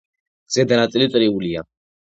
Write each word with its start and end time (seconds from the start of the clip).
ზედა 0.55 0.81
ნაწილი 0.81 1.11
წრიულია. 1.17 1.67